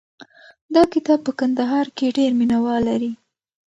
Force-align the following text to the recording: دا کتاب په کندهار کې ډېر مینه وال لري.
دا 0.75 0.83
کتاب 0.93 1.19
په 1.27 1.31
کندهار 1.39 1.87
کې 1.97 2.15
ډېر 2.17 2.31
مینه 2.39 2.57
وال 2.63 2.81
لري. 2.89 3.11